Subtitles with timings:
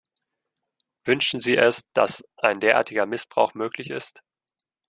[1.05, 4.23] Wünschen Sie es, dass ein derartiger Missbrauch möglich ist?